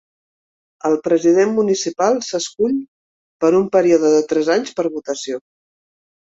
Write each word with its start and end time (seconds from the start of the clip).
El 0.87 0.95
president 1.07 1.53
municipal 1.57 2.17
s'escull 2.29 2.75
per 3.45 3.53
a 3.53 3.61
un 3.61 3.71
període 3.79 4.13
de 4.17 4.25
tres 4.35 4.53
anys 4.59 4.77
per 4.81 4.89
votació. 4.99 5.43